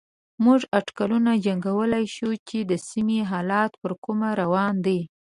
موږ 0.43 0.61
اټکلونه 0.79 1.31
جنګولای 1.45 2.05
شو 2.15 2.29
چې 2.47 2.57
د 2.69 2.71
سيمې 2.89 3.19
حالات 3.31 3.71
پر 3.81 3.91
کومه 4.03 4.29
روان 4.41 4.73
دي. 4.85 4.99